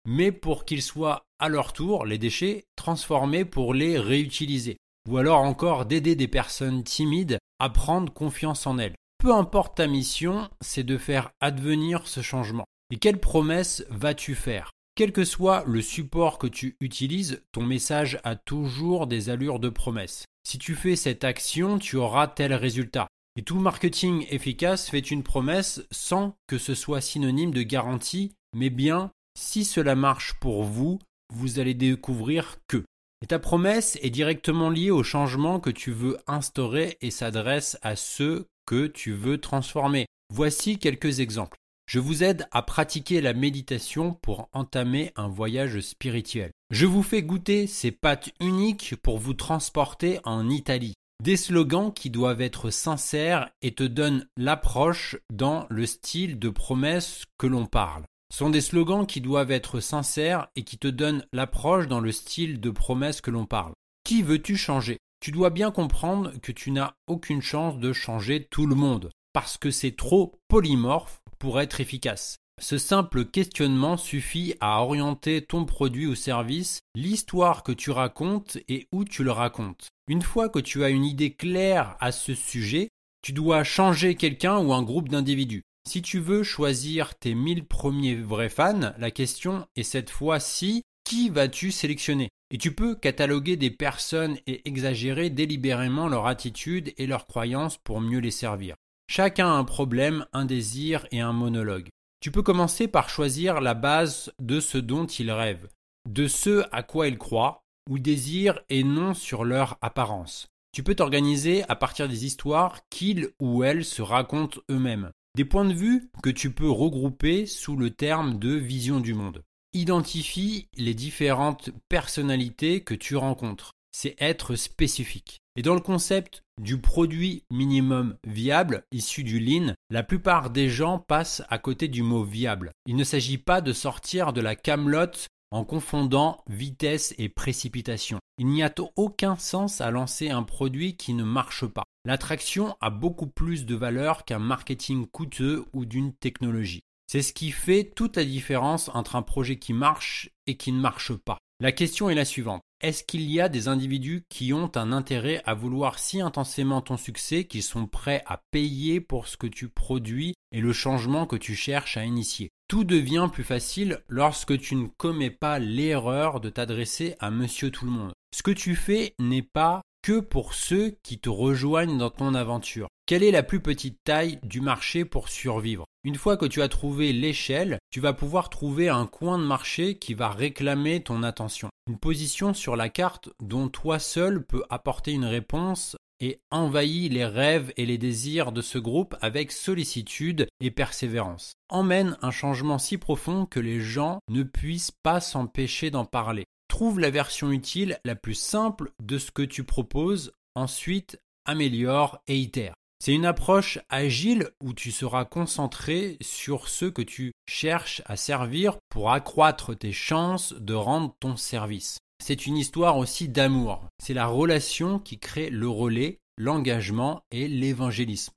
mais 0.05 0.31
pour 0.31 0.63
qu'ils 0.63 0.81
soient 0.81 1.25
leur 1.49 1.73
tour 1.73 2.05
les 2.05 2.17
déchets 2.17 2.65
transformés 2.75 3.45
pour 3.45 3.73
les 3.73 3.99
réutiliser. 3.99 4.77
Ou 5.09 5.17
alors 5.17 5.39
encore 5.39 5.85
d'aider 5.85 6.15
des 6.15 6.27
personnes 6.27 6.83
timides 6.83 7.37
à 7.59 7.69
prendre 7.69 8.11
confiance 8.11 8.65
en 8.67 8.77
elles. 8.77 8.95
Peu 9.17 9.33
importe 9.33 9.77
ta 9.77 9.87
mission, 9.87 10.49
c'est 10.61 10.83
de 10.83 10.97
faire 10.97 11.31
advenir 11.39 12.07
ce 12.07 12.21
changement. 12.21 12.65
Et 12.91 12.97
quelle 12.97 13.19
promesse 13.19 13.85
vas-tu 13.89 14.35
faire? 14.35 14.71
Quel 14.95 15.11
que 15.11 15.25
soit 15.25 15.63
le 15.65 15.81
support 15.81 16.37
que 16.37 16.47
tu 16.47 16.75
utilises, 16.79 17.41
ton 17.51 17.63
message 17.63 18.19
a 18.23 18.35
toujours 18.35 19.07
des 19.07 19.29
allures 19.29 19.59
de 19.59 19.69
promesse. 19.69 20.25
Si 20.47 20.59
tu 20.59 20.75
fais 20.75 20.95
cette 20.95 21.23
action, 21.23 21.79
tu 21.79 21.95
auras 21.95 22.27
tel 22.27 22.53
résultat. 22.53 23.07
Et 23.35 23.41
tout 23.41 23.57
marketing 23.57 24.27
efficace 24.29 24.89
fait 24.89 25.09
une 25.09 25.23
promesse 25.23 25.81
sans 25.89 26.35
que 26.47 26.59
ce 26.59 26.75
soit 26.75 27.01
synonyme 27.01 27.53
de 27.53 27.63
garantie, 27.63 28.33
mais 28.55 28.69
bien 28.69 29.11
si 29.35 29.65
cela 29.65 29.95
marche 29.95 30.33
pour 30.39 30.63
vous, 30.63 30.99
vous 31.35 31.59
allez 31.59 31.73
découvrir 31.73 32.57
que. 32.67 32.83
Et 33.21 33.27
ta 33.27 33.39
promesse 33.39 33.97
est 34.01 34.09
directement 34.09 34.69
liée 34.69 34.91
au 34.91 35.03
changement 35.03 35.59
que 35.59 35.69
tu 35.69 35.91
veux 35.91 36.17
instaurer 36.27 36.97
et 37.01 37.11
s'adresse 37.11 37.77
à 37.81 37.95
ceux 37.95 38.47
que 38.65 38.87
tu 38.87 39.13
veux 39.13 39.39
transformer. 39.39 40.05
Voici 40.29 40.77
quelques 40.77 41.19
exemples. 41.19 41.57
Je 41.85 41.99
vous 41.99 42.23
aide 42.23 42.47
à 42.51 42.61
pratiquer 42.61 43.21
la 43.21 43.33
méditation 43.33 44.13
pour 44.13 44.49
entamer 44.53 45.11
un 45.15 45.27
voyage 45.27 45.79
spirituel. 45.81 46.51
Je 46.71 46.85
vous 46.85 47.03
fais 47.03 47.21
goûter 47.21 47.67
ces 47.67 47.91
pâtes 47.91 48.31
uniques 48.39 48.95
pour 49.03 49.19
vous 49.19 49.33
transporter 49.33 50.19
en 50.23 50.49
Italie. 50.49 50.93
Des 51.21 51.37
slogans 51.37 51.93
qui 51.93 52.09
doivent 52.09 52.41
être 52.41 52.69
sincères 52.69 53.49
et 53.61 53.73
te 53.73 53.83
donnent 53.83 54.27
l'approche 54.37 55.17
dans 55.31 55.67
le 55.69 55.85
style 55.85 56.39
de 56.39 56.49
promesse 56.49 57.23
que 57.37 57.47
l'on 57.47 57.65
parle. 57.65 58.03
Sont 58.33 58.49
des 58.49 58.61
slogans 58.61 59.05
qui 59.05 59.21
doivent 59.21 59.51
être 59.51 59.79
sincères 59.79 60.47
et 60.55 60.63
qui 60.63 60.79
te 60.79 60.87
donnent 60.87 61.23
l'approche 61.33 61.87
dans 61.87 61.99
le 61.99 62.11
style 62.11 62.59
de 62.59 62.71
promesse 62.71 63.21
que 63.21 63.29
l'on 63.29 63.45
parle. 63.45 63.73
Qui 64.03 64.23
veux-tu 64.23 64.57
changer? 64.57 64.97
Tu 65.19 65.29
dois 65.29 65.51
bien 65.51 65.69
comprendre 65.69 66.31
que 66.41 66.51
tu 66.51 66.71
n'as 66.71 66.95
aucune 67.05 67.43
chance 67.43 67.77
de 67.77 67.93
changer 67.93 68.47
tout 68.49 68.65
le 68.65 68.73
monde, 68.73 69.11
parce 69.33 69.59
que 69.59 69.69
c'est 69.69 69.95
trop 69.95 70.33
polymorphe 70.47 71.19
pour 71.37 71.61
être 71.61 71.79
efficace. 71.79 72.37
Ce 72.59 72.79
simple 72.79 73.25
questionnement 73.25 73.97
suffit 73.97 74.55
à 74.61 74.81
orienter 74.81 75.45
ton 75.45 75.65
produit 75.65 76.07
ou 76.07 76.15
service, 76.15 76.79
l'histoire 76.95 77.61
que 77.61 77.71
tu 77.71 77.91
racontes 77.91 78.57
et 78.67 78.87
où 78.91 79.05
tu 79.05 79.23
le 79.23 79.31
racontes. 79.31 79.89
Une 80.07 80.23
fois 80.23 80.49
que 80.49 80.57
tu 80.57 80.83
as 80.83 80.89
une 80.89 81.05
idée 81.05 81.35
claire 81.35 81.97
à 81.99 82.11
ce 82.11 82.33
sujet, 82.33 82.89
tu 83.21 83.31
dois 83.31 83.63
changer 83.63 84.15
quelqu'un 84.15 84.57
ou 84.57 84.73
un 84.73 84.81
groupe 84.81 85.09
d'individus. 85.09 85.61
Si 85.85 86.01
tu 86.01 86.19
veux 86.19 86.43
choisir 86.43 87.15
tes 87.15 87.35
1000 87.35 87.65
premiers 87.65 88.15
vrais 88.15 88.49
fans, 88.49 88.93
la 88.97 89.11
question 89.11 89.67
est 89.75 89.83
cette 89.83 90.09
fois-ci 90.09 90.83
qui 91.03 91.29
vas-tu 91.29 91.71
sélectionner? 91.71 92.29
Et 92.51 92.57
tu 92.57 92.73
peux 92.73 92.95
cataloguer 92.95 93.57
des 93.57 93.69
personnes 93.69 94.37
et 94.47 94.67
exagérer 94.67 95.29
délibérément 95.29 96.07
leur 96.07 96.25
attitude 96.25 96.93
et 96.97 97.05
leurs 97.05 97.27
croyances 97.27 97.77
pour 97.77 97.99
mieux 97.99 98.19
les 98.19 98.31
servir. 98.31 98.75
Chacun 99.09 99.47
a 99.47 99.57
un 99.57 99.65
problème, 99.65 100.25
un 100.31 100.45
désir 100.45 101.05
et 101.11 101.19
un 101.19 101.33
monologue. 101.33 101.89
Tu 102.21 102.31
peux 102.31 102.43
commencer 102.43 102.87
par 102.87 103.09
choisir 103.09 103.59
la 103.59 103.73
base 103.73 104.31
de 104.39 104.61
ce 104.61 104.77
dont 104.77 105.05
il 105.05 105.29
rêve, 105.31 105.67
de 106.09 106.27
ce 106.27 106.63
à 106.71 106.83
quoi 106.83 107.09
il 107.09 107.17
croit 107.17 107.59
ou 107.89 107.99
désire 107.99 108.61
et 108.69 108.85
non 108.85 109.13
sur 109.13 109.43
leur 109.43 109.77
apparence. 109.81 110.47
Tu 110.71 110.83
peux 110.83 110.95
t'organiser 110.95 111.63
à 111.67 111.75
partir 111.75 112.07
des 112.07 112.25
histoires 112.25 112.79
qu'ils 112.89 113.29
ou 113.41 113.65
elles 113.65 113.83
se 113.83 114.01
racontent 114.01 114.61
eux-mêmes. 114.71 115.11
Des 115.35 115.45
points 115.45 115.65
de 115.65 115.73
vue 115.73 116.11
que 116.21 116.29
tu 116.29 116.51
peux 116.51 116.69
regrouper 116.69 117.47
sous 117.47 117.75
le 117.75 117.89
terme 117.89 118.37
de 118.37 118.53
vision 118.53 118.99
du 118.99 119.15
monde. 119.15 119.41
Identifie 119.73 120.67
les 120.77 120.93
différentes 120.93 121.71
personnalités 121.89 122.81
que 122.81 122.93
tu 122.93 123.15
rencontres. 123.15 123.71
C'est 123.91 124.15
être 124.21 124.55
spécifique. 124.55 125.39
Et 125.55 125.63
dans 125.63 125.73
le 125.73 125.79
concept 125.79 126.43
du 126.61 126.79
produit 126.79 127.45
minimum 127.51 128.15
viable 128.27 128.83
issu 128.91 129.23
du 129.23 129.39
lean, 129.39 129.73
la 129.89 130.03
plupart 130.03 130.51
des 130.51 130.69
gens 130.69 130.99
passent 130.99 131.41
à 131.49 131.57
côté 131.57 131.87
du 131.87 132.03
mot 132.03 132.23
viable. 132.23 132.71
Il 132.85 132.95
ne 132.95 133.03
s'agit 133.03 133.39
pas 133.39 133.61
de 133.61 133.73
sortir 133.73 134.33
de 134.33 134.41
la 134.41 134.55
camelote 134.55 135.29
en 135.53 135.63
confondant 135.63 136.43
vitesse 136.47 137.13
et 137.19 137.29
précipitation. 137.29 138.17
Il 138.39 138.47
n'y 138.47 138.63
a 138.63 138.73
aucun 138.95 139.35
sens 139.35 139.81
à 139.81 139.91
lancer 139.91 140.31
un 140.31 140.41
produit 140.41 140.97
qui 140.97 141.13
ne 141.13 141.23
marche 141.23 141.67
pas. 141.67 141.83
L'attraction 142.05 142.75
a 142.81 142.89
beaucoup 142.89 143.27
plus 143.27 143.65
de 143.65 143.75
valeur 143.75 144.25
qu'un 144.25 144.39
marketing 144.39 145.05
coûteux 145.05 145.65
ou 145.71 145.85
d'une 145.85 146.11
technologie. 146.11 146.81
C'est 147.05 147.21
ce 147.21 147.33
qui 147.33 147.51
fait 147.51 147.91
toute 147.95 148.17
la 148.17 148.25
différence 148.25 148.89
entre 148.95 149.15
un 149.15 149.21
projet 149.21 149.59
qui 149.59 149.73
marche 149.73 150.31
et 150.47 150.57
qui 150.57 150.71
ne 150.71 150.79
marche 150.79 151.13
pas. 151.13 151.37
La 151.59 151.71
question 151.71 152.09
est 152.09 152.15
la 152.15 152.25
suivante. 152.25 152.61
Est-ce 152.81 153.03
qu'il 153.03 153.21
y 153.21 153.39
a 153.39 153.47
des 153.47 153.69
individus 153.69 154.25
qui 154.27 154.51
ont 154.51 154.71
un 154.75 154.91
intérêt 154.91 155.41
à 155.45 155.53
vouloir 155.53 155.99
si 155.99 156.19
intensément 156.19 156.81
ton 156.81 156.97
succès 156.97 157.45
qu'ils 157.45 157.63
sont 157.63 157.87
prêts 157.87 158.23
à 158.25 158.41
payer 158.51 158.99
pour 158.99 159.27
ce 159.27 159.37
que 159.37 159.47
tu 159.47 159.69
produis 159.69 160.33
et 160.51 160.59
le 160.59 160.73
changement 160.73 161.25
que 161.25 161.37
tu 161.37 161.55
cherches 161.55 161.95
à 161.95 162.03
initier? 162.03 162.49
Tout 162.67 162.83
devient 162.83 163.29
plus 163.31 163.43
facile 163.43 164.01
lorsque 164.09 164.57
tu 164.59 164.75
ne 164.75 164.87
commets 164.87 165.29
pas 165.29 165.59
l'erreur 165.59 166.41
de 166.41 166.49
t'adresser 166.49 167.15
à 167.19 167.31
monsieur 167.31 167.71
tout 167.71 167.85
le 167.85 167.91
monde. 167.91 168.13
Ce 168.35 168.43
que 168.43 168.51
tu 168.51 168.75
fais 168.75 169.13
n'est 169.19 169.43
pas 169.43 169.81
que 170.01 170.19
pour 170.19 170.53
ceux 170.53 170.97
qui 171.03 171.19
te 171.19 171.29
rejoignent 171.29 171.97
dans 171.97 172.09
ton 172.09 172.33
aventure. 172.33 172.89
Quelle 173.05 173.23
est 173.23 173.31
la 173.31 173.43
plus 173.43 173.59
petite 173.59 173.97
taille 174.05 174.39
du 174.43 174.61
marché 174.61 175.03
pour 175.03 175.27
survivre? 175.27 175.85
Une 176.05 176.15
fois 176.15 176.37
que 176.37 176.45
tu 176.45 176.61
as 176.61 176.69
trouvé 176.69 177.11
l'échelle, 177.11 177.79
tu 177.91 177.99
vas 177.99 178.13
pouvoir 178.13 178.49
trouver 178.49 178.87
un 178.87 179.07
coin 179.07 179.37
de 179.37 179.43
marché 179.43 179.97
qui 179.97 180.13
va 180.13 180.29
réclamer 180.29 181.03
ton 181.03 181.21
attention. 181.21 181.67
Une 181.89 181.97
position 181.97 182.53
sur 182.53 182.77
la 182.77 182.87
carte 182.87 183.29
dont 183.41 183.67
toi 183.67 183.99
seul 183.99 184.45
peux 184.45 184.63
apporter 184.69 185.11
une 185.11 185.25
réponse 185.25 185.97
et 186.21 186.39
envahit 186.49 187.11
les 187.11 187.25
rêves 187.25 187.73
et 187.75 187.85
les 187.85 187.97
désirs 187.97 188.53
de 188.53 188.61
ce 188.61 188.77
groupe 188.77 189.17
avec 189.19 189.51
sollicitude 189.51 190.47
et 190.61 190.71
persévérance. 190.71 191.55
Emmène 191.67 192.17
un 192.21 192.31
changement 192.31 192.77
si 192.77 192.97
profond 192.97 193.45
que 193.45 193.59
les 193.59 193.81
gens 193.81 194.19
ne 194.29 194.43
puissent 194.43 194.91
pas 195.03 195.19
s'empêcher 195.19 195.91
d'en 195.91 196.05
parler. 196.05 196.45
Trouve 196.69 197.01
la 197.01 197.09
version 197.09 197.51
utile 197.51 197.99
la 198.05 198.15
plus 198.15 198.33
simple 198.33 198.93
de 199.01 199.17
ce 199.17 199.31
que 199.31 199.43
tu 199.43 199.65
proposes, 199.65 200.31
ensuite 200.55 201.19
améliore 201.43 202.19
et 202.27 202.37
itère. 202.37 202.75
C'est 203.05 203.13
une 203.13 203.25
approche 203.25 203.79
agile 203.89 204.51
où 204.63 204.73
tu 204.73 204.89
seras 204.93 205.25
concentré 205.25 206.15
sur 206.21 206.69
ce 206.69 206.85
que 206.85 207.01
tu 207.01 207.33
cherches 207.45 208.01
à 208.05 208.15
servir 208.15 208.77
pour 208.87 209.11
accroître 209.11 209.77
tes 209.77 209.91
chances 209.91 210.53
de 210.53 210.73
rendre 210.73 211.13
ton 211.19 211.35
service. 211.35 211.97
C'est 212.23 212.45
une 212.45 212.55
histoire 212.55 212.97
aussi 212.97 213.27
d'amour. 213.27 213.85
C'est 214.01 214.13
la 214.13 214.27
relation 214.27 214.99
qui 214.99 215.19
crée 215.19 215.49
le 215.49 215.67
relais, 215.67 216.19
l'engagement 216.37 217.19
et 217.31 217.49
l'évangélisme. 217.49 218.31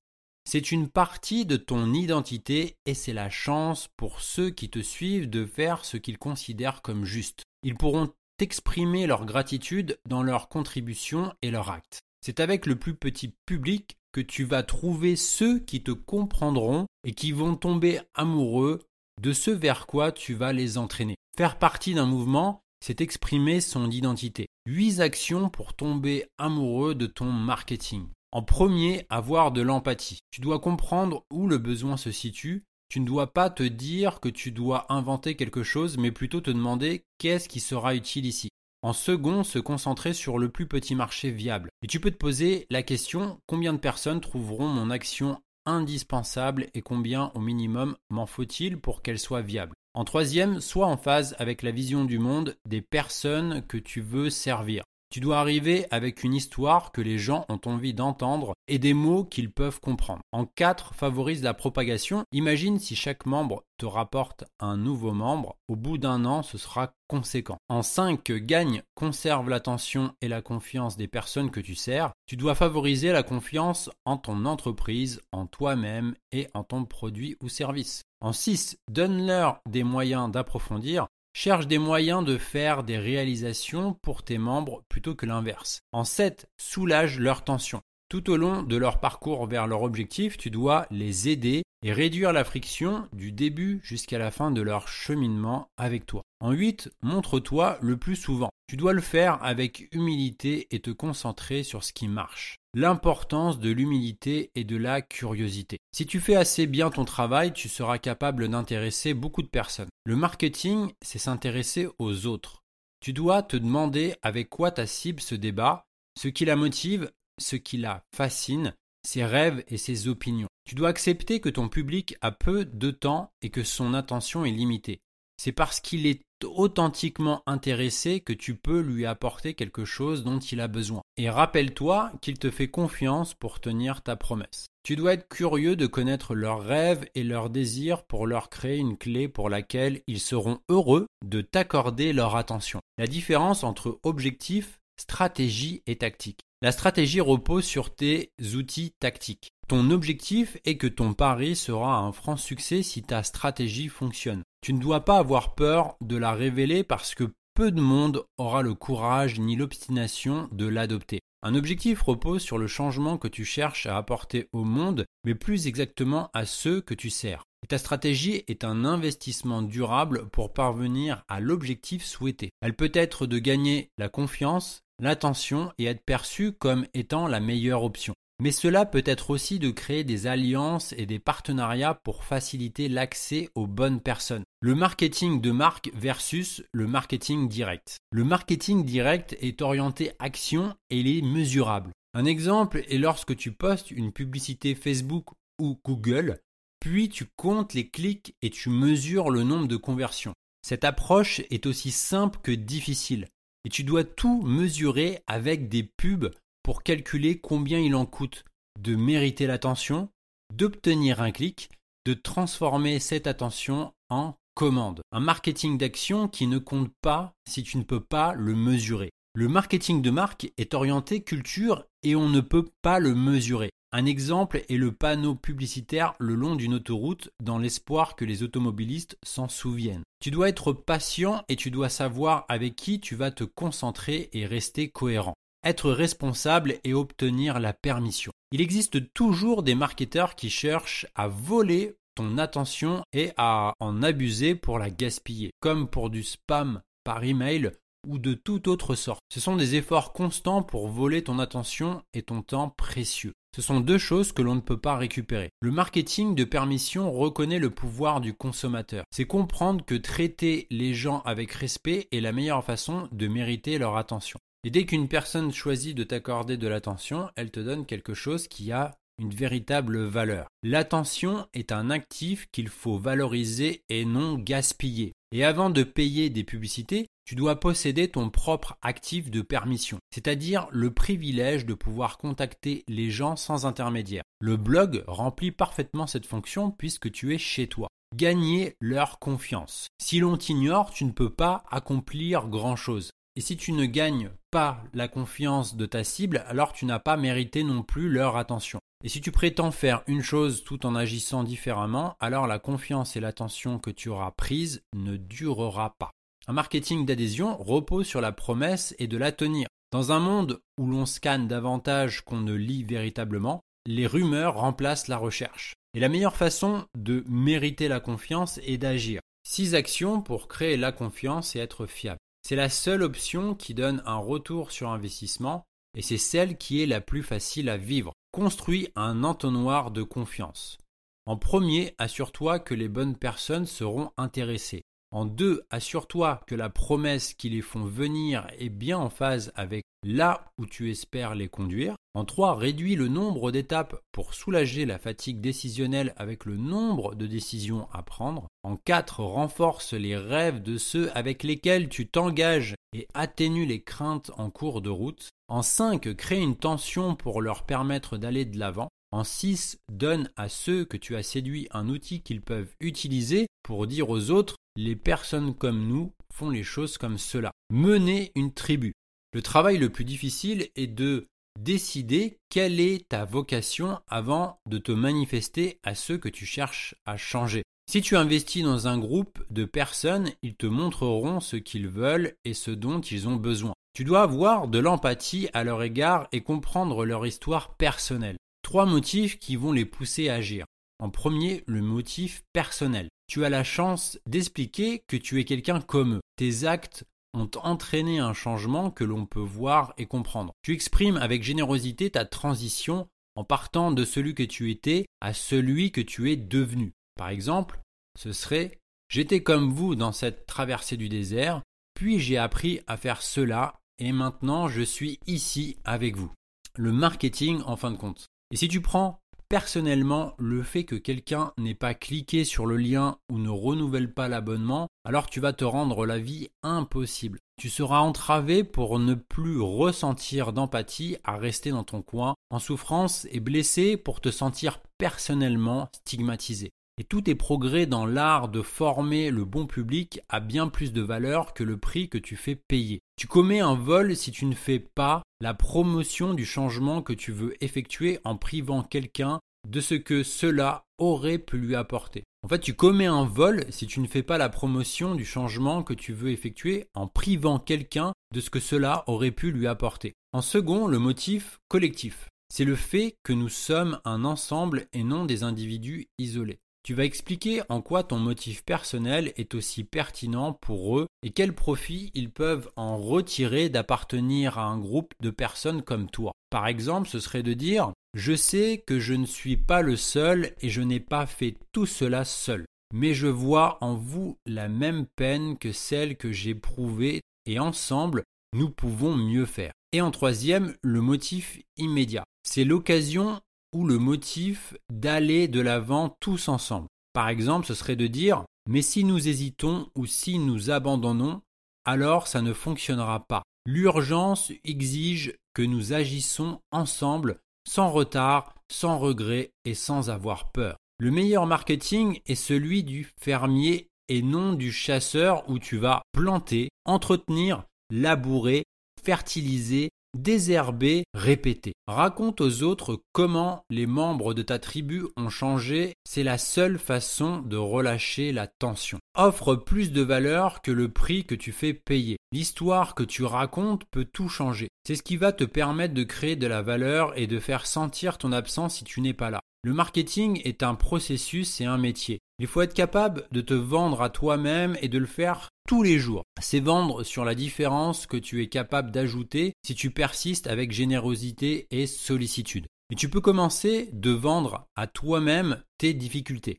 C'est 0.44 0.72
une 0.72 0.88
partie 0.88 1.46
de 1.46 1.56
ton 1.56 1.94
identité 1.94 2.74
et 2.86 2.94
c'est 2.94 3.12
la 3.12 3.30
chance 3.30 3.86
pour 3.96 4.20
ceux 4.20 4.50
qui 4.50 4.68
te 4.68 4.80
suivent 4.80 5.30
de 5.30 5.46
faire 5.46 5.84
ce 5.84 5.96
qu'ils 5.96 6.18
considèrent 6.18 6.82
comme 6.82 7.04
juste. 7.04 7.44
Ils 7.62 7.76
pourront 7.76 8.10
exprimer 8.40 9.06
leur 9.06 9.26
gratitude 9.26 9.96
dans 10.08 10.24
leur 10.24 10.48
contribution 10.48 11.32
et 11.40 11.52
leur 11.52 11.70
acte. 11.70 12.00
C'est 12.20 12.40
avec 12.40 12.66
le 12.66 12.74
plus 12.74 12.96
petit 12.96 13.32
public 13.46 13.96
tu 14.20 14.44
vas 14.44 14.62
trouver 14.62 15.16
ceux 15.16 15.58
qui 15.58 15.82
te 15.82 15.90
comprendront 15.90 16.86
et 17.04 17.12
qui 17.12 17.32
vont 17.32 17.56
tomber 17.56 18.00
amoureux 18.14 18.82
de 19.22 19.32
ce 19.32 19.50
vers 19.50 19.86
quoi 19.86 20.12
tu 20.12 20.34
vas 20.34 20.52
les 20.52 20.78
entraîner. 20.78 21.16
Faire 21.36 21.58
partie 21.58 21.94
d'un 21.94 22.06
mouvement, 22.06 22.60
c'est 22.80 23.00
exprimer 23.00 23.60
son 23.60 23.90
identité. 23.90 24.46
Huit 24.66 25.00
actions 25.00 25.48
pour 25.48 25.74
tomber 25.74 26.26
amoureux 26.38 26.94
de 26.94 27.06
ton 27.06 27.26
marketing. 27.26 28.06
En 28.32 28.42
premier, 28.42 29.06
avoir 29.08 29.52
de 29.52 29.62
l'empathie. 29.62 30.18
Tu 30.30 30.40
dois 30.40 30.60
comprendre 30.60 31.22
où 31.30 31.46
le 31.46 31.58
besoin 31.58 31.96
se 31.96 32.10
situe 32.10 32.64
tu 32.88 33.00
ne 33.00 33.06
dois 33.06 33.32
pas 33.32 33.50
te 33.50 33.64
dire 33.64 34.20
que 34.20 34.28
tu 34.28 34.52
dois 34.52 34.86
inventer 34.92 35.34
quelque 35.34 35.62
chose, 35.62 35.98
mais 35.98 36.12
plutôt 36.12 36.40
te 36.40 36.50
demander 36.50 37.04
qu'est-ce 37.18 37.48
qui 37.48 37.60
sera 37.60 37.94
utile 37.94 38.26
ici. 38.26 38.48
En 38.82 38.92
second, 38.92 39.42
se 39.42 39.58
concentrer 39.58 40.12
sur 40.12 40.38
le 40.38 40.48
plus 40.48 40.66
petit 40.66 40.94
marché 40.94 41.30
viable. 41.30 41.70
Et 41.82 41.86
tu 41.86 42.00
peux 42.00 42.10
te 42.10 42.16
poser 42.16 42.66
la 42.70 42.82
question 42.82 43.40
combien 43.46 43.72
de 43.72 43.78
personnes 43.78 44.20
trouveront 44.20 44.68
mon 44.68 44.90
action 44.90 45.40
indispensable 45.64 46.68
et 46.74 46.82
combien 46.82 47.32
au 47.34 47.40
minimum 47.40 47.96
m'en 48.10 48.26
faut-il 48.26 48.78
pour 48.78 49.02
qu'elle 49.02 49.18
soit 49.18 49.42
viable? 49.42 49.74
En 49.94 50.04
troisième, 50.04 50.60
sois 50.60 50.86
en 50.86 50.96
phase 50.96 51.34
avec 51.38 51.62
la 51.62 51.70
vision 51.70 52.04
du 52.04 52.18
monde 52.18 52.56
des 52.68 52.82
personnes 52.82 53.62
que 53.66 53.78
tu 53.78 54.00
veux 54.00 54.30
servir. 54.30 54.84
Tu 55.10 55.20
dois 55.20 55.38
arriver 55.38 55.86
avec 55.90 56.24
une 56.24 56.34
histoire 56.34 56.90
que 56.92 57.00
les 57.00 57.18
gens 57.18 57.46
ont 57.48 57.60
envie 57.64 57.94
d'entendre 57.94 58.54
et 58.68 58.78
des 58.78 58.94
mots 58.94 59.24
qu'ils 59.24 59.52
peuvent 59.52 59.80
comprendre. 59.80 60.22
En 60.32 60.46
4, 60.46 60.94
favorise 60.94 61.42
la 61.42 61.54
propagation. 61.54 62.24
Imagine 62.32 62.78
si 62.78 62.96
chaque 62.96 63.24
membre 63.24 63.62
te 63.78 63.86
rapporte 63.86 64.44
un 64.58 64.76
nouveau 64.76 65.12
membre. 65.12 65.56
Au 65.68 65.76
bout 65.76 65.98
d'un 65.98 66.24
an, 66.24 66.42
ce 66.42 66.58
sera 66.58 66.92
conséquent. 67.08 67.58
En 67.68 67.82
5, 67.82 68.32
gagne, 68.32 68.82
conserve 68.94 69.48
l'attention 69.48 70.12
et 70.20 70.28
la 70.28 70.42
confiance 70.42 70.96
des 70.96 71.08
personnes 71.08 71.50
que 71.50 71.60
tu 71.60 71.74
sers. 71.74 72.10
Tu 72.26 72.36
dois 72.36 72.54
favoriser 72.54 73.12
la 73.12 73.22
confiance 73.22 73.90
en 74.04 74.16
ton 74.16 74.44
entreprise, 74.44 75.20
en 75.30 75.46
toi-même 75.46 76.14
et 76.32 76.48
en 76.54 76.64
ton 76.64 76.84
produit 76.84 77.36
ou 77.40 77.48
service. 77.48 78.02
En 78.20 78.32
6, 78.32 78.78
donne-leur 78.90 79.60
des 79.68 79.84
moyens 79.84 80.30
d'approfondir. 80.30 81.06
Cherche 81.38 81.66
des 81.66 81.76
moyens 81.76 82.24
de 82.24 82.38
faire 82.38 82.82
des 82.82 82.96
réalisations 82.96 83.92
pour 83.92 84.22
tes 84.22 84.38
membres 84.38 84.84
plutôt 84.88 85.14
que 85.14 85.26
l'inverse. 85.26 85.82
En 85.92 86.02
7, 86.02 86.48
soulage 86.56 87.20
leur 87.20 87.44
tension. 87.44 87.82
Tout 88.08 88.30
au 88.30 88.36
long 88.36 88.62
de 88.62 88.76
leur 88.76 89.00
parcours 89.00 89.48
vers 89.48 89.66
leur 89.66 89.82
objectif, 89.82 90.36
tu 90.36 90.48
dois 90.48 90.86
les 90.92 91.28
aider 91.28 91.64
et 91.82 91.92
réduire 91.92 92.32
la 92.32 92.44
friction 92.44 93.08
du 93.12 93.32
début 93.32 93.80
jusqu'à 93.82 94.18
la 94.18 94.30
fin 94.30 94.52
de 94.52 94.62
leur 94.62 94.86
cheminement 94.86 95.68
avec 95.76 96.06
toi. 96.06 96.22
En 96.38 96.52
8, 96.52 96.88
montre-toi 97.02 97.78
le 97.80 97.96
plus 97.96 98.14
souvent. 98.14 98.50
Tu 98.68 98.76
dois 98.76 98.92
le 98.92 99.00
faire 99.00 99.42
avec 99.42 99.88
humilité 99.90 100.68
et 100.70 100.78
te 100.78 100.90
concentrer 100.90 101.64
sur 101.64 101.82
ce 101.82 101.92
qui 101.92 102.06
marche. 102.06 102.56
L'importance 102.74 103.58
de 103.58 103.70
l'humilité 103.70 104.50
et 104.54 104.62
de 104.62 104.76
la 104.76 105.02
curiosité. 105.02 105.78
Si 105.92 106.06
tu 106.06 106.20
fais 106.20 106.36
assez 106.36 106.68
bien 106.68 106.90
ton 106.90 107.04
travail, 107.04 107.52
tu 107.52 107.68
seras 107.68 107.98
capable 107.98 108.48
d'intéresser 108.48 109.14
beaucoup 109.14 109.42
de 109.42 109.48
personnes. 109.48 109.88
Le 110.04 110.14
marketing, 110.14 110.92
c'est 111.02 111.18
s'intéresser 111.18 111.88
aux 111.98 112.26
autres. 112.26 112.62
Tu 113.00 113.12
dois 113.12 113.42
te 113.42 113.56
demander 113.56 114.14
avec 114.22 114.48
quoi 114.48 114.70
ta 114.70 114.86
cible 114.86 115.20
se 115.20 115.34
débat, 115.34 115.86
ce 116.16 116.28
qui 116.28 116.44
la 116.44 116.56
motive, 116.56 117.10
ce 117.38 117.56
qui 117.56 117.78
la 117.78 118.02
fascine, 118.14 118.74
ses 119.06 119.24
rêves 119.24 119.64
et 119.68 119.78
ses 119.78 120.08
opinions. 120.08 120.48
Tu 120.64 120.74
dois 120.74 120.88
accepter 120.88 121.40
que 121.40 121.48
ton 121.48 121.68
public 121.68 122.16
a 122.20 122.32
peu 122.32 122.64
de 122.64 122.90
temps 122.90 123.30
et 123.42 123.50
que 123.50 123.62
son 123.62 123.94
attention 123.94 124.44
est 124.44 124.50
limitée. 124.50 125.00
C'est 125.38 125.52
parce 125.52 125.80
qu'il 125.80 126.06
est 126.06 126.22
authentiquement 126.44 127.42
intéressé 127.46 128.20
que 128.20 128.32
tu 128.32 128.56
peux 128.56 128.80
lui 128.80 129.06
apporter 129.06 129.54
quelque 129.54 129.84
chose 129.84 130.24
dont 130.24 130.38
il 130.38 130.60
a 130.60 130.68
besoin. 130.68 131.02
et 131.16 131.30
rappelle-toi 131.30 132.12
qu'il 132.20 132.38
te 132.38 132.50
fait 132.50 132.68
confiance 132.68 133.32
pour 133.32 133.60
tenir 133.60 134.02
ta 134.02 134.16
promesse. 134.16 134.66
Tu 134.82 134.96
dois 134.96 135.14
être 135.14 135.28
curieux 135.28 135.76
de 135.76 135.86
connaître 135.86 136.34
leurs 136.34 136.62
rêves 136.62 137.08
et 137.14 137.24
leurs 137.24 137.50
désirs 137.50 138.04
pour 138.04 138.26
leur 138.26 138.50
créer 138.50 138.76
une 138.76 138.96
clé 138.96 139.28
pour 139.28 139.48
laquelle 139.48 140.02
ils 140.06 140.20
seront 140.20 140.60
heureux 140.68 141.06
de 141.24 141.40
t'accorder 141.40 142.12
leur 142.12 142.36
attention. 142.36 142.80
La 142.98 143.06
différence 143.06 143.64
entre 143.64 143.98
objectif, 144.02 144.78
stratégie 145.00 145.82
et 145.86 145.96
tactique. 145.96 146.40
La 146.66 146.72
stratégie 146.72 147.20
repose 147.20 147.64
sur 147.64 147.94
tes 147.94 148.32
outils 148.56 148.92
tactiques. 148.98 149.52
Ton 149.68 149.88
objectif 149.92 150.58
est 150.64 150.76
que 150.76 150.88
ton 150.88 151.14
pari 151.14 151.54
sera 151.54 151.98
un 151.98 152.10
franc 152.10 152.36
succès 152.36 152.82
si 152.82 153.04
ta 153.04 153.22
stratégie 153.22 153.86
fonctionne. 153.86 154.42
Tu 154.62 154.72
ne 154.72 154.80
dois 154.80 155.04
pas 155.04 155.18
avoir 155.18 155.54
peur 155.54 155.96
de 156.00 156.16
la 156.16 156.32
révéler 156.32 156.82
parce 156.82 157.14
que 157.14 157.32
peu 157.56 157.70
de 157.70 157.80
monde 157.80 158.22
aura 158.36 158.60
le 158.60 158.74
courage 158.74 159.40
ni 159.40 159.56
l'obstination 159.56 160.50
de 160.52 160.66
l'adopter. 160.66 161.20
Un 161.42 161.54
objectif 161.54 162.02
repose 162.02 162.42
sur 162.42 162.58
le 162.58 162.66
changement 162.66 163.16
que 163.16 163.28
tu 163.28 163.46
cherches 163.46 163.86
à 163.86 163.96
apporter 163.96 164.50
au 164.52 164.62
monde, 164.62 165.06
mais 165.24 165.34
plus 165.34 165.66
exactement 165.66 166.28
à 166.34 166.44
ceux 166.44 166.82
que 166.82 166.92
tu 166.92 167.08
sers. 167.08 167.44
Ta 167.66 167.78
stratégie 167.78 168.44
est 168.46 168.62
un 168.62 168.84
investissement 168.84 169.62
durable 169.62 170.28
pour 170.28 170.52
parvenir 170.52 171.24
à 171.28 171.40
l'objectif 171.40 172.04
souhaité. 172.04 172.50
Elle 172.60 172.76
peut 172.76 172.92
être 172.92 173.26
de 173.26 173.38
gagner 173.38 173.88
la 173.96 174.10
confiance, 174.10 174.82
l'attention 175.00 175.72
et 175.78 175.86
être 175.86 176.04
perçue 176.04 176.52
comme 176.52 176.86
étant 176.92 177.26
la 177.26 177.40
meilleure 177.40 177.84
option. 177.84 178.12
Mais 178.38 178.52
cela 178.52 178.84
peut 178.84 179.02
être 179.06 179.30
aussi 179.30 179.58
de 179.58 179.70
créer 179.70 180.04
des 180.04 180.26
alliances 180.26 180.92
et 180.98 181.06
des 181.06 181.18
partenariats 181.18 181.94
pour 181.94 182.22
faciliter 182.22 182.88
l'accès 182.88 183.48
aux 183.54 183.66
bonnes 183.66 184.00
personnes. 184.00 184.44
Le 184.60 184.74
marketing 184.74 185.40
de 185.40 185.50
marque 185.50 185.90
versus 185.94 186.62
le 186.72 186.86
marketing 186.86 187.48
direct. 187.48 187.96
Le 188.12 188.24
marketing 188.24 188.84
direct 188.84 189.36
est 189.40 189.62
orienté 189.62 190.12
action 190.18 190.74
et 190.90 191.00
il 191.00 191.08
est 191.08 191.22
mesurable. 191.22 191.92
Un 192.12 192.26
exemple 192.26 192.84
est 192.88 192.98
lorsque 192.98 193.36
tu 193.36 193.52
postes 193.52 193.90
une 193.90 194.12
publicité 194.12 194.74
Facebook 194.74 195.30
ou 195.58 195.80
Google, 195.82 196.38
puis 196.80 197.08
tu 197.08 197.26
comptes 197.36 197.72
les 197.72 197.88
clics 197.88 198.34
et 198.42 198.50
tu 198.50 198.68
mesures 198.68 199.30
le 199.30 199.44
nombre 199.44 199.66
de 199.66 199.76
conversions. 199.76 200.34
Cette 200.62 200.84
approche 200.84 201.40
est 201.50 201.64
aussi 201.64 201.90
simple 201.90 202.38
que 202.42 202.52
difficile. 202.52 203.28
Et 203.64 203.68
tu 203.68 203.82
dois 203.82 204.04
tout 204.04 204.42
mesurer 204.42 205.20
avec 205.26 205.68
des 205.68 205.82
pubs 205.82 206.30
pour 206.66 206.82
calculer 206.82 207.38
combien 207.38 207.78
il 207.78 207.94
en 207.94 208.06
coûte 208.06 208.44
de 208.80 208.96
mériter 208.96 209.46
l'attention, 209.46 210.08
d'obtenir 210.52 211.22
un 211.22 211.30
clic, 211.30 211.70
de 212.06 212.12
transformer 212.12 212.98
cette 212.98 213.28
attention 213.28 213.92
en 214.10 214.34
commande. 214.56 215.00
Un 215.12 215.20
marketing 215.20 215.78
d'action 215.78 216.26
qui 216.26 216.48
ne 216.48 216.58
compte 216.58 216.90
pas 217.02 217.34
si 217.48 217.62
tu 217.62 217.78
ne 217.78 217.84
peux 217.84 218.00
pas 218.00 218.34
le 218.34 218.56
mesurer. 218.56 219.10
Le 219.36 219.46
marketing 219.46 220.02
de 220.02 220.10
marque 220.10 220.50
est 220.56 220.74
orienté 220.74 221.22
culture 221.22 221.84
et 222.02 222.16
on 222.16 222.28
ne 222.28 222.40
peut 222.40 222.68
pas 222.82 222.98
le 222.98 223.14
mesurer. 223.14 223.70
Un 223.92 224.04
exemple 224.04 224.64
est 224.68 224.76
le 224.76 224.90
panneau 224.90 225.36
publicitaire 225.36 226.14
le 226.18 226.34
long 226.34 226.56
d'une 226.56 226.74
autoroute 226.74 227.30
dans 227.40 227.58
l'espoir 227.58 228.16
que 228.16 228.24
les 228.24 228.42
automobilistes 228.42 229.18
s'en 229.22 229.48
souviennent. 229.48 230.02
Tu 230.18 230.32
dois 230.32 230.48
être 230.48 230.72
patient 230.72 231.44
et 231.48 231.54
tu 231.54 231.70
dois 231.70 231.90
savoir 231.90 232.44
avec 232.48 232.74
qui 232.74 232.98
tu 232.98 233.14
vas 233.14 233.30
te 233.30 233.44
concentrer 233.44 234.30
et 234.32 234.46
rester 234.46 234.88
cohérent 234.88 235.34
être 235.68 235.90
responsable 235.90 236.76
et 236.84 236.94
obtenir 236.94 237.60
la 237.60 237.72
permission. 237.72 238.32
Il 238.52 238.60
existe 238.60 239.12
toujours 239.12 239.62
des 239.62 239.74
marketeurs 239.74 240.34
qui 240.34 240.50
cherchent 240.50 241.06
à 241.14 241.28
voler 241.28 241.96
ton 242.14 242.38
attention 242.38 243.02
et 243.12 243.32
à 243.36 243.74
en 243.80 244.02
abuser 244.02 244.54
pour 244.54 244.78
la 244.78 244.90
gaspiller, 244.90 245.50
comme 245.60 245.88
pour 245.88 246.10
du 246.10 246.22
spam 246.22 246.80
par 247.04 247.24
email 247.24 247.72
ou 248.06 248.18
de 248.18 248.34
toute 248.34 248.68
autre 248.68 248.94
sorte. 248.94 249.20
Ce 249.28 249.40
sont 249.40 249.56
des 249.56 249.74
efforts 249.74 250.12
constants 250.12 250.62
pour 250.62 250.88
voler 250.88 251.24
ton 251.24 251.38
attention 251.38 252.02
et 252.14 252.22
ton 252.22 252.42
temps 252.42 252.70
précieux. 252.70 253.32
Ce 253.54 253.62
sont 253.62 253.80
deux 253.80 253.98
choses 253.98 254.32
que 254.32 254.42
l'on 254.42 254.54
ne 254.54 254.60
peut 254.60 254.78
pas 254.78 254.96
récupérer. 254.96 255.48
Le 255.60 255.70
marketing 255.70 256.34
de 256.34 256.44
permission 256.44 257.10
reconnaît 257.10 257.58
le 257.58 257.70
pouvoir 257.70 258.20
du 258.20 258.34
consommateur. 258.34 259.04
C'est 259.10 259.24
comprendre 259.24 259.84
que 259.84 259.94
traiter 259.94 260.66
les 260.70 260.94
gens 260.94 261.22
avec 261.24 261.52
respect 261.52 262.06
est 262.12 262.20
la 262.20 262.32
meilleure 262.32 262.64
façon 262.64 263.08
de 263.12 263.28
mériter 263.28 263.78
leur 263.78 263.96
attention. 263.96 264.38
Et 264.66 264.70
dès 264.70 264.84
qu'une 264.84 265.06
personne 265.06 265.52
choisit 265.52 265.96
de 265.96 266.02
t'accorder 266.02 266.56
de 266.56 266.66
l'attention, 266.66 267.30
elle 267.36 267.52
te 267.52 267.60
donne 267.60 267.86
quelque 267.86 268.14
chose 268.14 268.48
qui 268.48 268.72
a 268.72 268.98
une 269.22 269.32
véritable 269.32 270.02
valeur. 270.02 270.48
L'attention 270.64 271.46
est 271.54 271.70
un 271.70 271.88
actif 271.88 272.48
qu'il 272.50 272.68
faut 272.68 272.98
valoriser 272.98 273.84
et 273.90 274.04
non 274.04 274.34
gaspiller. 274.34 275.12
Et 275.30 275.44
avant 275.44 275.70
de 275.70 275.84
payer 275.84 276.30
des 276.30 276.42
publicités, 276.42 277.06
tu 277.24 277.36
dois 277.36 277.60
posséder 277.60 278.08
ton 278.08 278.28
propre 278.28 278.76
actif 278.82 279.30
de 279.30 279.40
permission, 279.40 279.98
c'est-à-dire 280.10 280.66
le 280.72 280.92
privilège 280.92 281.64
de 281.64 281.74
pouvoir 281.74 282.18
contacter 282.18 282.82
les 282.88 283.08
gens 283.08 283.36
sans 283.36 283.66
intermédiaire. 283.66 284.24
Le 284.40 284.56
blog 284.56 285.04
remplit 285.06 285.52
parfaitement 285.52 286.08
cette 286.08 286.26
fonction 286.26 286.72
puisque 286.72 287.12
tu 287.12 287.32
es 287.32 287.38
chez 287.38 287.68
toi. 287.68 287.86
Gagner 288.16 288.74
leur 288.80 289.20
confiance. 289.20 289.86
Si 290.00 290.18
l'on 290.18 290.36
t'ignore, 290.36 290.90
tu 290.90 291.04
ne 291.04 291.12
peux 291.12 291.30
pas 291.30 291.62
accomplir 291.70 292.48
grand-chose. 292.48 293.10
Et 293.36 293.42
si 293.42 293.58
tu 293.58 293.72
ne 293.72 293.84
gagnes 293.84 294.30
pas 294.50 294.82
la 294.94 295.08
confiance 295.08 295.76
de 295.76 295.84
ta 295.84 296.04
cible, 296.04 296.42
alors 296.48 296.72
tu 296.72 296.86
n'as 296.86 296.98
pas 296.98 297.18
mérité 297.18 297.64
non 297.64 297.82
plus 297.82 298.08
leur 298.08 298.38
attention. 298.38 298.80
Et 299.04 299.10
si 299.10 299.20
tu 299.20 299.30
prétends 299.30 299.72
faire 299.72 300.02
une 300.06 300.22
chose 300.22 300.64
tout 300.64 300.86
en 300.86 300.94
agissant 300.94 301.44
différemment, 301.44 302.16
alors 302.18 302.46
la 302.46 302.58
confiance 302.58 303.14
et 303.14 303.20
l'attention 303.20 303.78
que 303.78 303.90
tu 303.90 304.08
auras 304.08 304.30
prise 304.30 304.82
ne 304.94 305.18
durera 305.18 305.94
pas. 305.98 306.12
Un 306.48 306.54
marketing 306.54 307.04
d'adhésion 307.04 307.58
repose 307.58 308.06
sur 308.06 308.22
la 308.22 308.32
promesse 308.32 308.94
et 308.98 309.06
de 309.06 309.18
la 309.18 309.32
tenir. 309.32 309.68
Dans 309.92 310.12
un 310.12 310.18
monde 310.18 310.60
où 310.78 310.86
l'on 310.86 311.04
scanne 311.04 311.46
davantage 311.46 312.22
qu'on 312.22 312.40
ne 312.40 312.54
lit 312.54 312.84
véritablement, 312.84 313.60
les 313.86 314.06
rumeurs 314.06 314.56
remplacent 314.56 315.08
la 315.08 315.18
recherche. 315.18 315.74
Et 315.92 316.00
la 316.00 316.08
meilleure 316.08 316.36
façon 316.36 316.86
de 316.96 317.22
mériter 317.28 317.88
la 317.88 318.00
confiance 318.00 318.58
est 318.64 318.78
d'agir. 318.78 319.20
Six 319.46 319.74
actions 319.74 320.22
pour 320.22 320.48
créer 320.48 320.76
la 320.76 320.90
confiance 320.90 321.54
et 321.54 321.58
être 321.58 321.86
fiable. 321.86 322.18
C'est 322.48 322.54
la 322.54 322.68
seule 322.68 323.02
option 323.02 323.56
qui 323.56 323.74
donne 323.74 324.04
un 324.06 324.18
retour 324.18 324.70
sur 324.70 324.90
investissement 324.90 325.66
et 325.96 326.00
c'est 326.00 326.16
celle 326.16 326.56
qui 326.56 326.80
est 326.80 326.86
la 326.86 327.00
plus 327.00 327.24
facile 327.24 327.68
à 327.68 327.76
vivre. 327.76 328.12
Construis 328.30 328.86
un 328.94 329.24
entonnoir 329.24 329.90
de 329.90 330.04
confiance. 330.04 330.78
En 331.24 331.36
premier, 331.36 331.96
assure-toi 331.98 332.60
que 332.60 332.72
les 332.72 332.86
bonnes 332.86 333.16
personnes 333.16 333.66
seront 333.66 334.12
intéressées. 334.16 334.84
En 335.16 335.24
deux, 335.24 335.62
assure-toi 335.70 336.42
que 336.46 336.54
la 336.54 336.68
promesse 336.68 337.32
qui 337.32 337.48
les 337.48 337.62
font 337.62 337.86
venir 337.86 338.46
est 338.58 338.68
bien 338.68 338.98
en 338.98 339.08
phase 339.08 339.50
avec 339.54 339.82
là 340.02 340.52
où 340.58 340.66
tu 340.66 340.90
espères 340.90 341.34
les 341.34 341.48
conduire. 341.48 341.94
En 342.12 342.26
3, 342.26 342.54
réduis 342.56 342.96
le 342.96 343.08
nombre 343.08 343.50
d'étapes 343.50 343.98
pour 344.12 344.34
soulager 344.34 344.84
la 344.84 344.98
fatigue 344.98 345.40
décisionnelle 345.40 346.12
avec 346.18 346.44
le 346.44 346.58
nombre 346.58 347.14
de 347.14 347.26
décisions 347.26 347.88
à 347.94 348.02
prendre. 348.02 348.48
En 348.62 348.76
4, 348.76 349.20
renforce 349.20 349.94
les 349.94 350.18
rêves 350.18 350.62
de 350.62 350.76
ceux 350.76 351.10
avec 351.16 351.44
lesquels 351.44 351.88
tu 351.88 352.06
t'engages 352.06 352.74
et 352.92 353.08
atténue 353.14 353.64
les 353.64 353.80
craintes 353.80 354.32
en 354.36 354.50
cours 354.50 354.82
de 354.82 354.90
route. 354.90 355.30
En 355.48 355.62
5, 355.62 356.14
crée 356.14 356.42
une 356.42 356.56
tension 356.56 357.16
pour 357.16 357.40
leur 357.40 357.62
permettre 357.62 358.18
d'aller 358.18 358.44
de 358.44 358.58
l'avant. 358.58 358.88
En 359.12 359.24
6, 359.24 359.78
donne 359.90 360.28
à 360.36 360.50
ceux 360.50 360.84
que 360.84 360.98
tu 360.98 361.16
as 361.16 361.22
séduits 361.22 361.68
un 361.70 361.88
outil 361.88 362.20
qu'ils 362.20 362.42
peuvent 362.42 362.74
utiliser 362.80 363.46
pour 363.62 363.86
dire 363.86 364.10
aux 364.10 364.30
autres 364.30 364.56
les 364.76 364.96
personnes 364.96 365.54
comme 365.54 365.86
nous 365.86 366.12
font 366.32 366.50
les 366.50 366.62
choses 366.62 366.98
comme 366.98 367.18
cela. 367.18 367.50
Mener 367.72 368.32
une 368.34 368.52
tribu. 368.52 368.92
Le 369.32 369.42
travail 369.42 369.78
le 369.78 369.90
plus 369.90 370.04
difficile 370.04 370.68
est 370.76 370.86
de 370.86 371.26
décider 371.58 372.38
quelle 372.50 372.80
est 372.80 373.08
ta 373.08 373.24
vocation 373.24 373.98
avant 374.08 374.60
de 374.66 374.78
te 374.78 374.92
manifester 374.92 375.80
à 375.82 375.94
ceux 375.94 376.18
que 376.18 376.28
tu 376.28 376.44
cherches 376.44 376.94
à 377.06 377.16
changer. 377.16 377.62
Si 377.90 378.02
tu 378.02 378.16
investis 378.16 378.62
dans 378.62 378.88
un 378.88 378.98
groupe 378.98 379.42
de 379.50 379.64
personnes, 379.64 380.30
ils 380.42 380.56
te 380.56 380.66
montreront 380.66 381.40
ce 381.40 381.56
qu'ils 381.56 381.88
veulent 381.88 382.34
et 382.44 382.52
ce 382.52 382.70
dont 382.70 383.00
ils 383.00 383.28
ont 383.28 383.36
besoin. 383.36 383.74
Tu 383.94 384.04
dois 384.04 384.22
avoir 384.22 384.68
de 384.68 384.78
l'empathie 384.78 385.48
à 385.54 385.64
leur 385.64 385.82
égard 385.82 386.28
et 386.32 386.42
comprendre 386.42 387.06
leur 387.06 387.26
histoire 387.26 387.76
personnelle. 387.76 388.36
Trois 388.62 388.84
motifs 388.84 389.38
qui 389.38 389.56
vont 389.56 389.72
les 389.72 389.84
pousser 389.86 390.28
à 390.28 390.34
agir. 390.34 390.66
En 390.98 391.10
premier, 391.10 391.62
le 391.66 391.82
motif 391.82 392.42
personnel. 392.52 393.08
Tu 393.26 393.44
as 393.44 393.50
la 393.50 393.64
chance 393.64 394.18
d'expliquer 394.26 395.02
que 395.08 395.16
tu 395.16 395.40
es 395.40 395.44
quelqu'un 395.44 395.80
comme 395.80 396.14
eux. 396.14 396.20
Tes 396.36 396.64
actes 396.64 397.04
ont 397.34 397.50
entraîné 397.62 398.18
un 398.18 398.32
changement 398.32 398.90
que 398.90 399.04
l'on 399.04 399.26
peut 399.26 399.40
voir 399.40 399.92
et 399.98 400.06
comprendre. 400.06 400.52
Tu 400.62 400.72
exprimes 400.72 401.16
avec 401.16 401.42
générosité 401.42 402.10
ta 402.10 402.24
transition 402.24 403.08
en 403.34 403.44
partant 403.44 403.92
de 403.92 404.04
celui 404.04 404.34
que 404.34 404.42
tu 404.42 404.70
étais 404.70 405.06
à 405.20 405.34
celui 405.34 405.92
que 405.92 406.00
tu 406.00 406.30
es 406.30 406.36
devenu. 406.36 406.92
Par 407.16 407.28
exemple, 407.28 407.80
ce 408.18 408.32
serait 408.32 408.78
J'étais 409.08 409.42
comme 409.42 409.70
vous 409.70 409.94
dans 409.94 410.12
cette 410.12 410.46
traversée 410.46 410.96
du 410.96 411.08
désert, 411.08 411.62
puis 411.94 412.18
j'ai 412.18 412.38
appris 412.38 412.80
à 412.86 412.96
faire 412.96 413.22
cela, 413.22 413.78
et 413.98 414.12
maintenant 414.12 414.68
je 414.68 414.82
suis 414.82 415.20
ici 415.26 415.76
avec 415.84 416.16
vous. 416.16 416.32
Le 416.76 416.92
marketing 416.92 417.62
en 417.66 417.76
fin 417.76 417.90
de 417.90 417.96
compte. 417.96 418.26
Et 418.50 418.56
si 418.56 418.68
tu 418.68 418.80
prends 418.80 419.20
personnellement 419.48 420.34
le 420.38 420.62
fait 420.62 420.84
que 420.84 420.96
quelqu'un 420.96 421.52
n'ait 421.58 421.74
pas 421.74 421.94
cliqué 421.94 422.44
sur 422.44 422.66
le 422.66 422.76
lien 422.76 423.18
ou 423.30 423.38
ne 423.38 423.48
renouvelle 423.48 424.12
pas 424.12 424.28
l'abonnement 424.28 424.88
alors 425.04 425.30
tu 425.30 425.38
vas 425.38 425.52
te 425.52 425.64
rendre 425.64 426.04
la 426.04 426.18
vie 426.18 426.48
impossible. 426.64 427.38
Tu 427.58 427.70
seras 427.70 428.00
entravé 428.00 428.64
pour 428.64 428.98
ne 428.98 429.14
plus 429.14 429.60
ressentir 429.60 430.52
d'empathie 430.52 431.16
à 431.22 431.36
rester 431.36 431.70
dans 431.70 431.84
ton 431.84 432.02
coin 432.02 432.34
en 432.50 432.58
souffrance 432.58 433.26
et 433.30 433.38
blessé 433.38 433.96
pour 433.96 434.20
te 434.20 434.32
sentir 434.32 434.80
personnellement 434.98 435.88
stigmatisé. 435.92 436.70
Et 436.98 437.04
tous 437.04 437.20
tes 437.20 437.34
progrès 437.34 437.86
dans 437.86 438.06
l'art 438.06 438.48
de 438.48 438.62
former 438.62 439.30
le 439.30 439.44
bon 439.44 439.66
public 439.66 440.20
a 440.28 440.40
bien 440.40 440.66
plus 440.66 440.92
de 440.92 441.02
valeur 441.02 441.54
que 441.54 441.62
le 441.62 441.76
prix 441.76 442.08
que 442.08 442.18
tu 442.18 442.36
fais 442.36 442.56
payer. 442.56 443.00
Tu 443.16 443.26
commets 443.26 443.60
un 443.60 443.74
vol 443.74 444.16
si 444.16 444.32
tu 444.32 444.46
ne 444.46 444.54
fais 444.54 444.78
pas 444.78 445.22
la 445.40 445.54
promotion 445.54 446.34
du 446.34 446.46
changement 446.46 447.02
que 447.02 447.12
tu 447.12 447.32
veux 447.32 447.62
effectuer 447.62 448.18
en 448.24 448.36
privant 448.36 448.82
quelqu'un 448.82 449.40
de 449.68 449.80
ce 449.80 449.94
que 449.94 450.22
cela 450.22 450.84
aurait 450.98 451.38
pu 451.38 451.58
lui 451.58 451.74
apporter. 451.74 452.24
En 452.42 452.48
fait, 452.48 452.60
tu 452.60 452.74
commets 452.74 453.06
un 453.06 453.24
vol 453.24 453.64
si 453.70 453.86
tu 453.86 454.00
ne 454.00 454.06
fais 454.06 454.22
pas 454.22 454.38
la 454.38 454.48
promotion 454.48 455.14
du 455.14 455.24
changement 455.24 455.82
que 455.82 455.94
tu 455.94 456.12
veux 456.12 456.30
effectuer 456.30 456.88
en 456.94 457.06
privant 457.08 457.58
quelqu'un 457.58 458.12
de 458.32 458.40
ce 458.40 458.50
que 458.50 458.60
cela 458.60 459.04
aurait 459.08 459.32
pu 459.32 459.50
lui 459.50 459.66
apporter. 459.66 460.14
En 460.32 460.42
second, 460.42 460.86
le 460.86 460.98
motif 460.98 461.58
collectif. 461.68 462.28
C'est 462.48 462.64
le 462.64 462.76
fait 462.76 463.16
que 463.24 463.32
nous 463.32 463.48
sommes 463.48 464.00
un 464.04 464.24
ensemble 464.24 464.86
et 464.92 465.02
non 465.02 465.24
des 465.24 465.42
individus 465.42 466.06
isolés. 466.18 466.60
Tu 466.86 466.94
vas 466.94 467.04
expliquer 467.04 467.62
en 467.68 467.80
quoi 467.82 468.04
ton 468.04 468.20
motif 468.20 468.64
personnel 468.64 469.32
est 469.36 469.56
aussi 469.56 469.82
pertinent 469.82 470.52
pour 470.52 471.00
eux 471.00 471.08
et 471.24 471.30
quel 471.30 471.52
profit 471.52 472.12
ils 472.14 472.30
peuvent 472.30 472.70
en 472.76 472.96
retirer 472.96 473.68
d'appartenir 473.68 474.56
à 474.56 474.66
un 474.66 474.78
groupe 474.78 475.12
de 475.20 475.30
personnes 475.30 475.82
comme 475.82 476.08
toi. 476.08 476.30
Par 476.48 476.68
exemple, 476.68 477.08
ce 477.08 477.18
serait 477.18 477.42
de 477.42 477.54
dire 477.54 477.90
Je 478.14 478.36
sais 478.36 478.84
que 478.86 479.00
je 479.00 479.14
ne 479.14 479.26
suis 479.26 479.56
pas 479.56 479.82
le 479.82 479.96
seul 479.96 480.54
et 480.60 480.68
je 480.68 480.80
n'ai 480.80 481.00
pas 481.00 481.26
fait 481.26 481.56
tout 481.72 481.86
cela 481.86 482.24
seul, 482.24 482.66
mais 482.94 483.14
je 483.14 483.26
vois 483.26 483.78
en 483.80 483.96
vous 483.96 484.38
la 484.46 484.68
même 484.68 485.06
peine 485.16 485.58
que 485.58 485.72
celle 485.72 486.16
que 486.16 486.30
j'ai 486.30 486.54
prouvée 486.54 487.20
et 487.46 487.58
ensemble, 487.58 488.22
nous 488.54 488.70
pouvons 488.70 489.16
mieux 489.16 489.46
faire. 489.46 489.72
Et 489.90 490.00
en 490.02 490.12
troisième, 490.12 490.76
le 490.82 491.00
motif 491.00 491.58
immédiat. 491.78 492.22
C'est 492.44 492.64
l'occasion 492.64 493.40
le 493.84 493.98
motif 493.98 494.74
d'aller 494.92 495.48
de 495.48 495.60
l'avant 495.60 496.16
tous 496.20 496.48
ensemble. 496.48 496.86
Par 497.12 497.28
exemple, 497.28 497.66
ce 497.66 497.74
serait 497.74 497.96
de 497.96 498.06
dire 498.06 498.44
mais 498.68 498.82
si 498.82 499.04
nous 499.04 499.28
hésitons 499.28 499.88
ou 499.94 500.06
si 500.06 500.38
nous 500.38 500.70
abandonnons, 500.70 501.40
alors 501.84 502.26
ça 502.26 502.42
ne 502.42 502.52
fonctionnera 502.52 503.26
pas. 503.26 503.42
L'urgence 503.64 504.52
exige 504.64 505.36
que 505.54 505.62
nous 505.62 505.92
agissons 505.92 506.60
ensemble, 506.72 507.38
sans 507.66 507.90
retard, 507.90 508.54
sans 508.70 508.98
regret 508.98 509.50
et 509.64 509.74
sans 509.74 510.10
avoir 510.10 510.50
peur. 510.50 510.76
Le 510.98 511.10
meilleur 511.10 511.46
marketing 511.46 512.20
est 512.26 512.34
celui 512.34 512.82
du 512.82 513.10
fermier 513.20 513.88
et 514.08 514.22
non 514.22 514.52
du 514.52 514.72
chasseur 514.72 515.48
où 515.48 515.58
tu 515.58 515.76
vas 515.76 516.02
planter, 516.12 516.68
entretenir, 516.84 517.64
labourer, 517.90 518.64
fertiliser, 519.02 519.90
désherber, 520.16 521.04
répéter. 521.14 521.72
Raconte 521.86 522.40
aux 522.40 522.62
autres 522.62 523.00
comment 523.12 523.62
les 523.70 523.86
membres 523.86 524.34
de 524.34 524.42
ta 524.42 524.58
tribu 524.58 525.04
ont 525.16 525.28
changé, 525.28 525.94
c'est 526.04 526.22
la 526.22 526.38
seule 526.38 526.78
façon 526.78 527.38
de 527.40 527.56
relâcher 527.56 528.32
la 528.32 528.46
tension. 528.46 528.98
Offre 529.16 529.54
plus 529.54 529.92
de 529.92 530.02
valeur 530.02 530.62
que 530.62 530.70
le 530.70 530.88
prix 530.88 531.24
que 531.24 531.34
tu 531.34 531.52
fais 531.52 531.74
payer. 531.74 532.16
L'histoire 532.32 532.94
que 532.94 533.04
tu 533.04 533.24
racontes 533.24 533.84
peut 533.90 534.04
tout 534.04 534.28
changer. 534.28 534.68
C'est 534.86 534.96
ce 534.96 535.02
qui 535.02 535.16
va 535.16 535.32
te 535.32 535.44
permettre 535.44 535.94
de 535.94 536.04
créer 536.04 536.36
de 536.36 536.46
la 536.46 536.62
valeur 536.62 537.16
et 537.18 537.26
de 537.26 537.38
faire 537.38 537.66
sentir 537.66 538.18
ton 538.18 538.32
absence 538.32 538.76
si 538.76 538.84
tu 538.84 539.00
n'es 539.00 539.14
pas 539.14 539.30
là. 539.30 539.40
Le 539.62 539.72
marketing 539.72 540.40
est 540.44 540.62
un 540.62 540.76
processus 540.76 541.60
et 541.60 541.64
un 541.64 541.78
métier. 541.78 542.20
Il 542.38 542.46
faut 542.46 542.60
être 542.60 542.74
capable 542.74 543.26
de 543.32 543.40
te 543.40 543.54
vendre 543.54 544.02
à 544.02 544.10
toi-même 544.10 544.76
et 544.82 544.88
de 544.88 544.98
le 544.98 545.06
faire 545.06 545.48
tous 545.66 545.82
les 545.82 545.98
jours. 545.98 546.22
C'est 546.40 546.60
vendre 546.60 547.02
sur 547.02 547.24
la 547.24 547.34
différence 547.34 548.06
que 548.06 548.18
tu 548.18 548.42
es 548.42 548.48
capable 548.48 548.90
d'ajouter 548.90 549.54
si 549.64 549.74
tu 549.74 549.90
persistes 549.90 550.46
avec 550.46 550.70
générosité 550.70 551.66
et 551.70 551.86
sollicitude. 551.86 552.66
Et 552.92 552.94
tu 552.94 553.08
peux 553.08 553.22
commencer 553.22 553.88
de 553.92 554.10
vendre 554.10 554.68
à 554.76 554.86
toi-même 554.86 555.62
tes 555.78 555.94
difficultés. 555.94 556.58